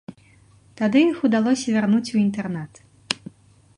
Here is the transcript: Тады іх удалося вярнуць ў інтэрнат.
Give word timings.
Тады 0.79 1.03
іх 1.09 1.17
удалося 1.29 1.67
вярнуць 1.75 2.07
ў 2.13 2.25
інтэрнат. 2.25 2.73